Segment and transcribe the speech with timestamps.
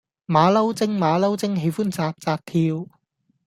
[0.25, 2.87] 馬騮精馬騮精喜歡紮紮跳